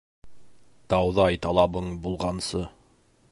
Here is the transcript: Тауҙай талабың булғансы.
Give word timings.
Тауҙай 0.93 1.37
талабың 1.45 1.93
булғансы. 2.07 2.67